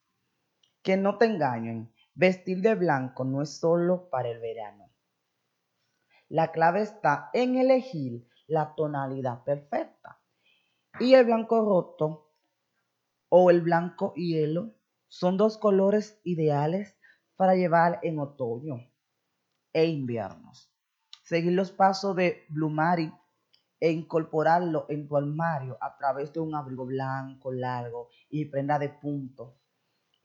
[0.82, 4.90] Que no te engañen, vestir de blanco no es solo para el verano.
[6.28, 10.20] La clave está en elegir la tonalidad perfecta.
[10.98, 12.32] Y el blanco roto
[13.28, 14.74] o el blanco hielo
[15.08, 16.96] son dos colores ideales
[17.36, 18.90] para llevar en otoño
[19.72, 20.72] e inviernos.
[21.22, 23.12] Seguir los pasos de Blumari
[23.78, 28.88] e incorporarlo en tu armario a través de un abrigo blanco largo y prenda de
[28.88, 29.58] punto.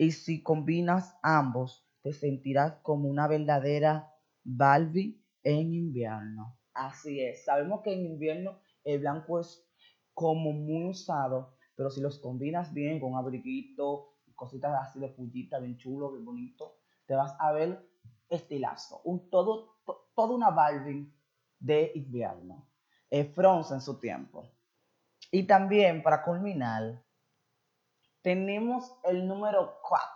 [0.01, 4.11] Y si combinas ambos, te sentirás como una verdadera
[4.43, 6.57] Barbie en invierno.
[6.73, 7.45] Así es.
[7.45, 9.63] Sabemos que en invierno el blanco es
[10.15, 15.77] como muy usado, pero si los combinas bien con abriguito, cositas así de pullita, bien
[15.77, 17.87] chulo, bien bonito, te vas a ver
[18.27, 19.01] estilazo.
[19.03, 21.13] Un todo, to- toda una Barbie
[21.59, 22.67] de invierno.
[23.11, 24.49] Eh, Fronce en su tiempo.
[25.31, 27.03] Y también, para culminar,
[28.21, 30.07] tenemos el número 4.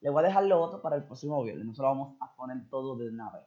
[0.00, 1.66] Le voy a dejar lo otro para el próximo viernes.
[1.66, 3.44] Nosotros vamos a poner todo de una vez.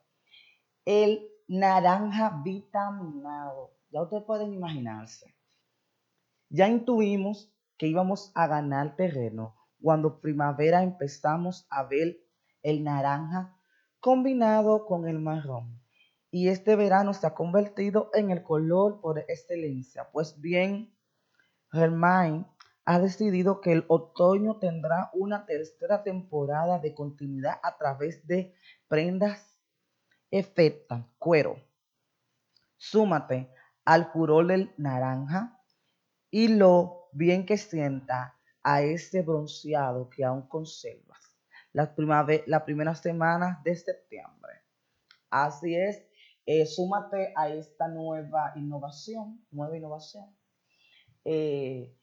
[0.86, 3.72] El naranja vitaminado.
[3.90, 5.36] Ya ustedes pueden imaginarse.
[6.50, 12.18] Ya intuimos que íbamos a ganar terreno cuando primavera empezamos a ver
[12.62, 13.58] el naranja
[14.00, 15.82] combinado con el marrón.
[16.32, 20.10] Y este verano se ha convertido en el color por excelencia.
[20.12, 20.96] Pues bien,
[21.72, 22.46] Germain
[22.86, 28.54] ha decidido que el otoño tendrá una tercera temporada de continuidad a través de
[28.88, 29.58] prendas
[30.32, 31.58] efecta, cuero.
[32.78, 33.50] Súmate
[33.86, 35.62] al furor del naranja
[36.30, 41.38] y lo bien que sienta a ese bronceado que aún conservas.
[41.72, 44.54] Las primave- la primera semana de septiembre.
[45.30, 46.06] Así es,
[46.46, 50.36] eh, súmate a esta nueva innovación, nueva innovación.
[51.26, 51.96] Eh,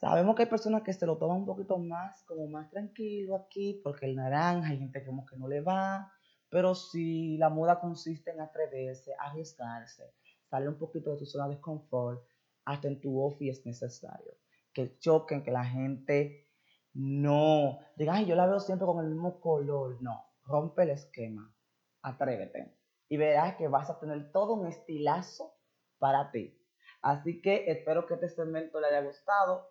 [0.00, 3.80] sabemos que hay personas que se lo toman un poquito más, como más tranquilo aquí,
[3.84, 6.10] porque el naranja, hay gente como que no le va,
[6.48, 10.14] pero si la moda consiste en atreverse, arriesgarse,
[10.48, 12.24] salir un poquito de tu zona de confort,
[12.64, 14.34] hasta en tu office es necesario.
[14.72, 16.48] Que choquen, que la gente
[16.94, 20.00] no diga, ay, yo la veo siempre con el mismo color.
[20.00, 21.54] No, rompe el esquema,
[22.02, 22.74] atrévete.
[23.08, 25.54] Y verás que vas a tener todo un estilazo
[25.98, 26.56] para ti.
[27.02, 29.68] Así que espero que este segmento le haya gustado.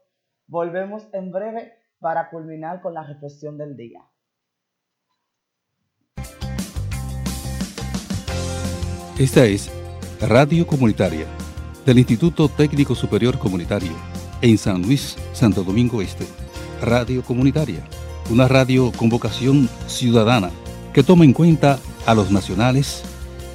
[0.50, 4.02] Volvemos en breve para culminar con la reflexión del día.
[9.20, 9.72] Esta es
[10.20, 11.28] Radio Comunitaria
[11.86, 13.91] del Instituto Técnico Superior Comunitario
[14.41, 16.26] en San Luis, Santo Domingo Este.
[16.82, 17.84] Radio Comunitaria,
[18.32, 20.50] una radio con vocación ciudadana
[20.93, 21.78] que toma en cuenta
[22.08, 23.04] a los nacionales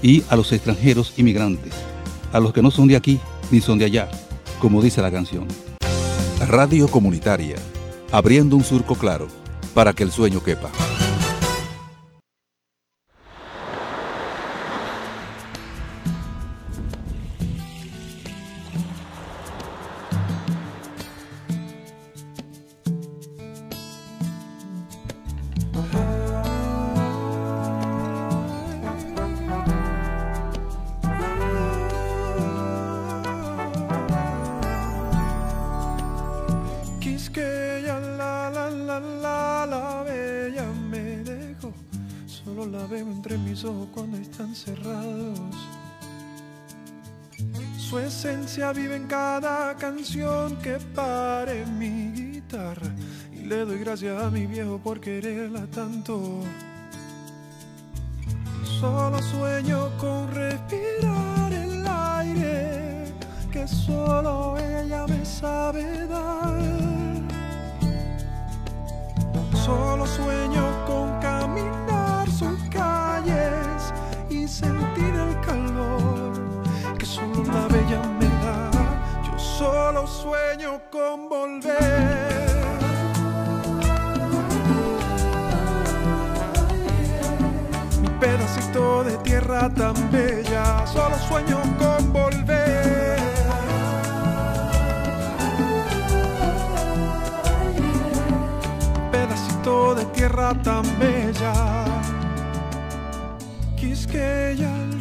[0.00, 1.74] y a los extranjeros inmigrantes,
[2.32, 3.18] a los que no son de aquí
[3.50, 4.08] ni son de allá,
[4.60, 5.48] como dice la canción.
[6.40, 7.56] Radio Comunitaria,
[8.12, 9.28] abriendo un surco claro
[9.72, 10.70] para que el sueño quepa.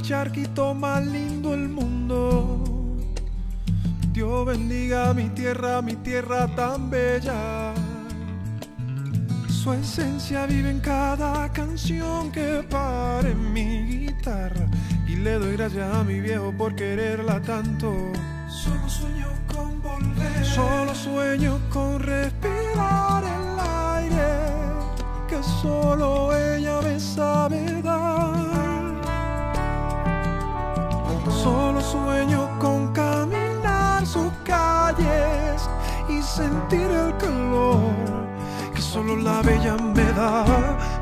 [0.03, 2.61] Charquito más lindo del mundo.
[4.11, 7.73] Dios bendiga mi tierra, mi tierra tan bella.
[9.47, 14.65] Su esencia vive en cada canción que pare mi guitarra
[15.07, 18.11] y le doy gracias a mi viejo por quererla tanto.
[18.49, 23.59] Solo sueño con volver, solo sueño con respirar el
[23.95, 24.33] aire
[25.29, 28.02] que solo ella me sabe dar.
[31.43, 35.69] Solo sueño con caminar sus calles
[36.07, 37.81] y sentir el calor
[38.73, 40.45] que solo la bella me da.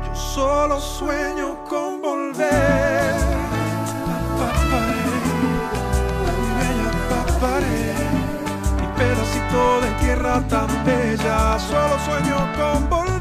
[0.04, 3.14] Yo solo sueño con volver.
[4.40, 5.14] Paparé,
[6.58, 7.94] bella paparé,
[8.80, 11.56] mi pedacito de tierra tan bella.
[11.60, 13.11] Solo sueño con volver.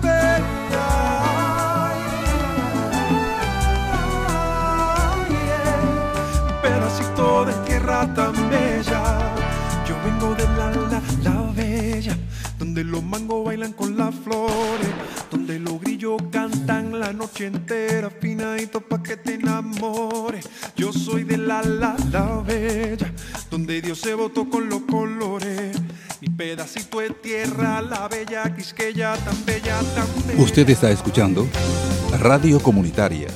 [7.81, 9.35] Tierra tan bella.
[9.87, 12.17] Yo vengo de la, la, la bella,
[12.57, 14.87] donde los mangos bailan con las flores,
[15.29, 20.47] donde los grillos cantan la noche entera, finadito pa' que te enamores.
[20.75, 23.11] Yo soy de la, la, la bella,
[23.49, 25.77] donde Dios se votó con los colores.
[26.21, 30.41] Mi pedacito de tierra, la bella quisqueya, tan bella, tan bella.
[30.41, 31.47] Usted está escuchando
[32.19, 33.27] Radio Comunitaria,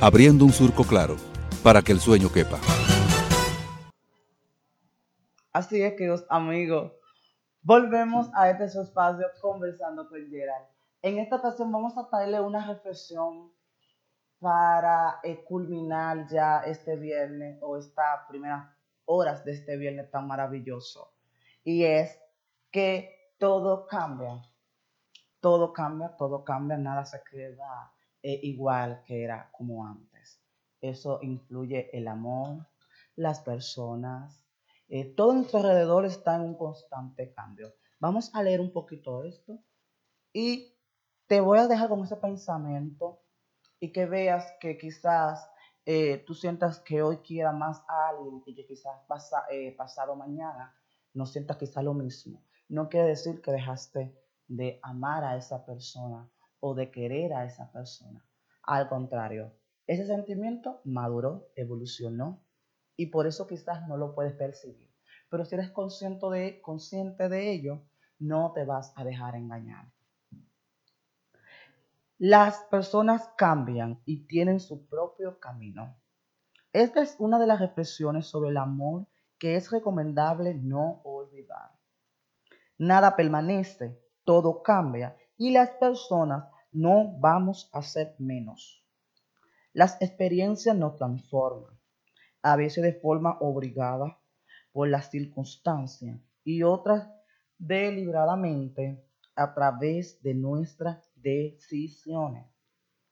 [0.00, 1.16] abriendo un surco claro
[1.64, 2.58] para que el sueño quepa.
[5.52, 6.92] Así es, queridos amigos.
[7.62, 10.66] Volvemos a este su espacio conversando con Gerald.
[11.00, 13.50] En esta ocasión vamos a traerle una reflexión
[14.40, 18.68] para eh, culminar ya este viernes o estas primeras
[19.06, 21.14] horas de este viernes tan maravilloso.
[21.64, 22.18] Y es
[22.70, 24.42] que todo cambia.
[25.40, 27.90] Todo cambia, todo cambia, nada se queda
[28.22, 30.42] eh, igual que era como antes.
[30.82, 32.66] Eso incluye el amor,
[33.16, 34.44] las personas,
[34.88, 37.74] eh, todo nuestro alrededor está en un constante cambio.
[38.00, 39.58] Vamos a leer un poquito esto
[40.32, 40.74] y
[41.26, 43.20] te voy a dejar con ese pensamiento
[43.80, 45.48] y que veas que quizás
[45.84, 50.16] eh, tú sientas que hoy quiera más a alguien y que quizás pasa, eh, pasado
[50.16, 50.74] mañana
[51.12, 52.42] no sientas quizás lo mismo.
[52.68, 54.14] No quiere decir que dejaste
[54.46, 56.30] de amar a esa persona
[56.60, 58.24] o de querer a esa persona.
[58.62, 59.52] Al contrario,
[59.86, 62.42] ese sentimiento maduró, evolucionó
[62.98, 64.90] y por eso quizás no lo puedes percibir.
[65.30, 67.84] Pero si eres consciente de, consciente de ello,
[68.18, 69.86] no te vas a dejar engañar.
[72.18, 75.96] Las personas cambian y tienen su propio camino.
[76.72, 79.06] Esta es una de las reflexiones sobre el amor
[79.38, 81.70] que es recomendable no olvidar.
[82.76, 88.84] Nada permanece, todo cambia y las personas no vamos a ser menos.
[89.72, 91.77] Las experiencias nos transforman,
[92.52, 94.18] a veces de forma obligada
[94.72, 97.10] por las circunstancias y otras
[97.58, 102.46] deliberadamente a través de nuestras decisiones.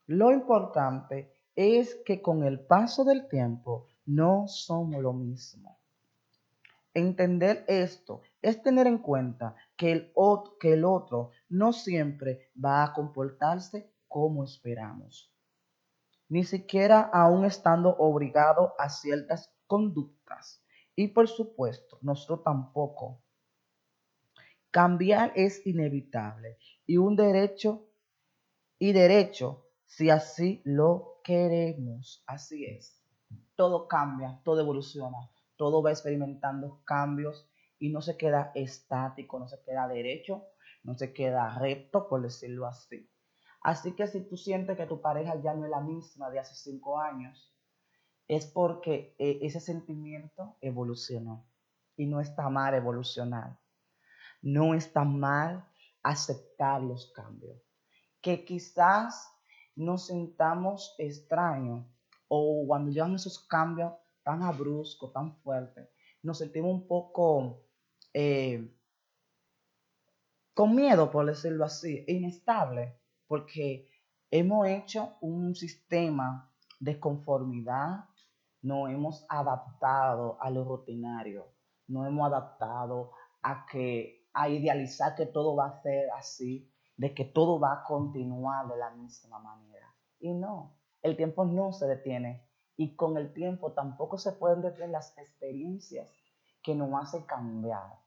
[0.07, 5.79] Lo importante es que con el paso del tiempo no somos lo mismo.
[6.95, 14.45] Entender esto es tener en cuenta que el, otro no siempre va a comportarse como
[14.45, 15.31] esperamos,
[16.29, 20.63] ni siquiera aún estando obligado a ciertas conductas.
[20.95, 23.23] Y por supuesto, nosotros tampoco.
[24.71, 27.87] Cambiar es inevitable y un derecho
[28.79, 32.23] y derecho si así lo queremos.
[32.27, 33.03] Así es.
[33.55, 37.49] Todo cambia, todo evoluciona, todo va experimentando cambios
[37.79, 40.45] y no se queda estático, no se queda derecho,
[40.83, 43.09] no se queda recto, por decirlo así.
[43.67, 46.55] Así que si tú sientes que tu pareja ya no es la misma de hace
[46.55, 47.53] cinco años,
[48.29, 51.45] es porque eh, ese sentimiento evolucionó
[51.97, 53.59] y no está mal evolucionar.
[54.41, 55.69] No está mal
[56.05, 57.61] aceptar los cambios.
[58.21, 59.33] Que quizás
[59.75, 61.85] nos sintamos extraños
[62.29, 65.89] o cuando llegan esos cambios tan abruptos, tan fuertes,
[66.23, 67.65] nos sentimos un poco
[68.15, 68.73] eh,
[70.55, 73.89] con miedo, por decirlo así, inestable, porque
[74.31, 78.05] hemos hecho un sistema de conformidad,
[78.63, 81.53] no hemos adaptado a lo rutinario,
[81.89, 83.13] no hemos adaptado
[83.43, 87.85] a que a idealizar que todo va a ser así, de que todo va a
[87.85, 89.95] continuar de la misma manera.
[90.19, 92.47] Y no, el tiempo no se detiene
[92.77, 96.11] y con el tiempo tampoco se pueden detener las experiencias
[96.63, 97.99] que nos hacen cambiar.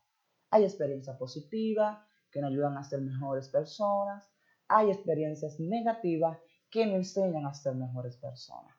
[0.51, 1.97] Hay experiencias positivas
[2.31, 4.29] que nos ayudan a ser mejores personas,
[4.69, 6.37] hay experiencias negativas
[6.69, 8.75] que nos enseñan a ser mejores personas.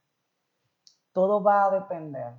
[1.12, 2.34] Todo va a depender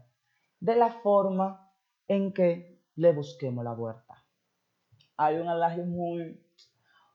[0.59, 1.69] de la forma
[2.07, 4.23] en que le busquemos la vuelta.
[5.17, 6.41] Hay un adagio muy,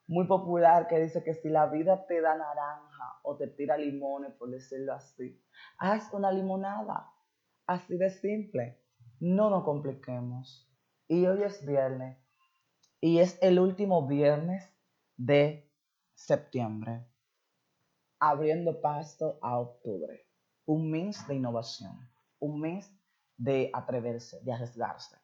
[0.06, 4.32] muy popular que dice que si la vida te da naranja o te tira limones,
[4.34, 5.42] por decirlo así.
[5.78, 7.10] Haz una limonada.
[7.66, 8.78] Así de simple.
[9.18, 10.70] No nos compliquemos.
[11.08, 12.18] Y hoy es viernes.
[13.00, 14.70] Y es el último viernes
[15.16, 15.65] de
[16.16, 17.06] septiembre.
[18.18, 20.26] Abriendo pasto a octubre.
[20.64, 22.10] Un mes de innovación.
[22.40, 22.90] Un mes
[23.36, 25.16] de atreverse, de arriesgarse.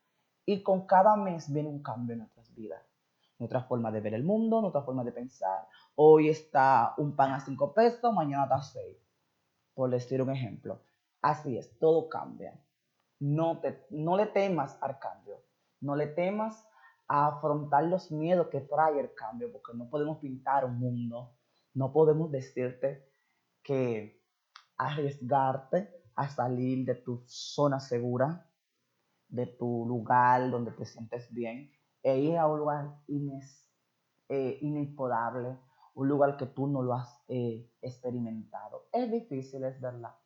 [0.44, 2.82] Y con cada mes viene un cambio en nuestras vidas.
[3.38, 5.66] Nuestra forma de ver el mundo, nuestra forma de pensar.
[5.96, 8.98] Hoy está un pan a cinco pesos, mañana está a seis.
[9.74, 10.82] Por decir un ejemplo.
[11.22, 12.60] Así es, todo cambia.
[13.18, 15.42] No, te, no le temas al cambio.
[15.80, 16.68] No le temas
[17.12, 21.36] a afrontar los miedos que trae el cambio, porque no podemos pintar un mundo.
[21.74, 23.06] No podemos decirte
[23.62, 24.24] que
[24.78, 28.50] arriesgarte a salir de tu zona segura,
[29.28, 31.70] de tu lugar donde te sientes bien,
[32.02, 33.70] e ir a un lugar ines,
[34.30, 35.58] eh, inexplorable,
[35.92, 38.86] un lugar que tú no lo has eh, experimentado.
[38.90, 40.16] Es difícil, es verdad.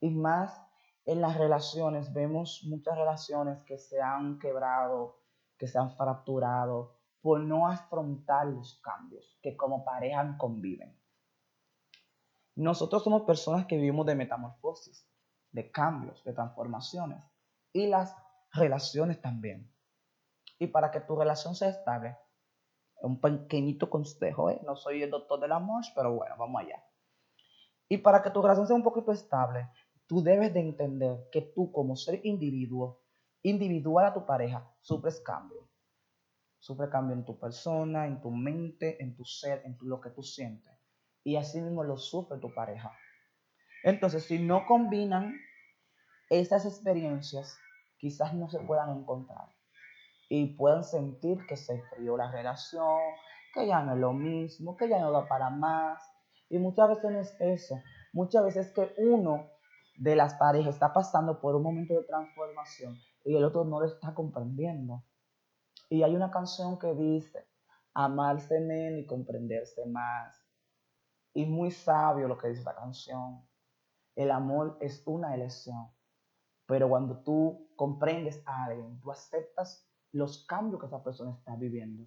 [0.00, 0.54] Y más
[1.06, 5.23] en las relaciones, vemos muchas relaciones que se han quebrado,
[5.64, 10.94] que se han fracturado por no afrontar los cambios que como pareja conviven.
[12.54, 15.08] Nosotros somos personas que vivimos de metamorfosis,
[15.52, 17.24] de cambios, de transformaciones
[17.72, 18.14] y las
[18.52, 19.72] relaciones también.
[20.58, 22.14] Y para que tu relación sea estable,
[23.00, 24.60] un pequeñito consejo, ¿eh?
[24.66, 26.84] no soy el doctor del amor, pero bueno, vamos allá.
[27.88, 29.70] Y para que tu relación sea un poquito estable,
[30.06, 33.03] tú debes de entender que tú como ser individuo,
[33.44, 35.68] individual a tu pareja, sufres cambio.
[36.58, 40.22] Sufre cambio en tu persona, en tu mente, en tu ser, en lo que tú
[40.22, 40.72] sientes.
[41.22, 42.90] Y así mismo lo sufre tu pareja.
[43.82, 45.34] Entonces, si no combinan
[46.30, 47.58] esas experiencias,
[47.98, 49.48] quizás no se puedan encontrar.
[50.30, 52.98] Y puedan sentir que se enfrió la relación,
[53.52, 56.02] que ya no es lo mismo, que ya no da para más.
[56.48, 57.82] Y muchas veces no es eso.
[58.14, 59.50] Muchas veces es que uno
[59.98, 63.86] de las parejas está pasando por un momento de transformación y el otro no lo
[63.86, 65.04] está comprendiendo.
[65.88, 67.48] Y hay una canción que dice,
[67.94, 70.36] amarse menos y comprenderse más.
[71.32, 73.44] Y muy sabio lo que dice la canción.
[74.14, 75.88] El amor es una elección.
[76.66, 82.06] Pero cuando tú comprendes a alguien, tú aceptas los cambios que esa persona está viviendo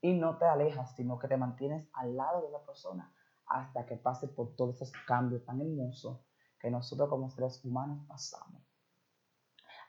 [0.00, 3.12] y no te alejas, sino que te mantienes al lado de esa persona
[3.46, 6.20] hasta que pase por todos esos cambios tan hermosos
[6.60, 8.67] que nosotros como seres humanos pasamos.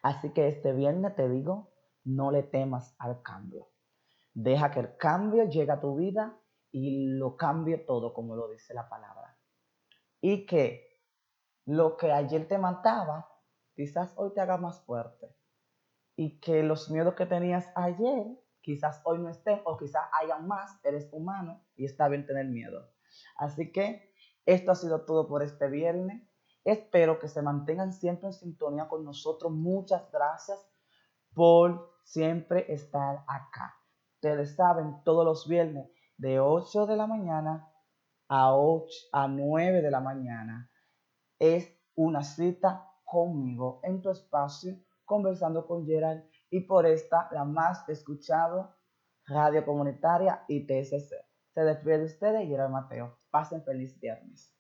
[0.02, 1.74] Así que este viernes te digo,
[2.04, 3.70] no le temas al cambio.
[4.34, 6.40] Deja que el cambio llegue a tu vida
[6.72, 9.38] y lo cambie todo, como lo dice la palabra.
[10.22, 10.90] Y que
[11.66, 13.30] lo que ayer te mataba,
[13.76, 15.36] quizás hoy te haga más fuerte.
[16.16, 18.26] Y que los miedos que tenías ayer,
[18.62, 20.80] quizás hoy no estén o quizás hayan más.
[20.84, 22.92] Eres humano y está bien tener miedo.
[23.38, 24.14] Así que
[24.46, 26.29] esto ha sido todo por este viernes.
[26.64, 29.52] Espero que se mantengan siempre en sintonía con nosotros.
[29.52, 30.60] Muchas gracias
[31.34, 33.76] por siempre estar acá.
[34.16, 37.72] Ustedes saben, todos los viernes de 8 de la mañana
[38.28, 40.70] a 8 a 9 de la mañana
[41.40, 47.88] es una cita conmigo en tu espacio conversando con Gerald y por esta la más
[47.90, 48.76] escuchado
[49.26, 51.16] radio comunitaria y TSC.
[51.54, 53.18] Se despide de ustedes Gerald Mateo.
[53.32, 54.59] Pasen feliz viernes.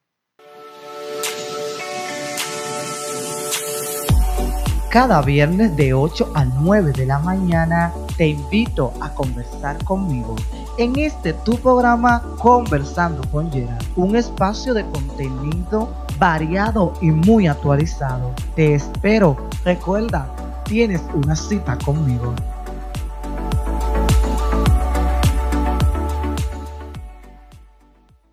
[4.89, 10.35] Cada viernes de 8 a 9 de la mañana te invito a conversar conmigo
[10.79, 18.33] en este tu programa Conversando con Gerard, un espacio de contenido variado y muy actualizado.
[18.55, 19.37] Te espero.
[19.63, 20.27] Recuerda,
[20.63, 22.33] tienes una cita conmigo.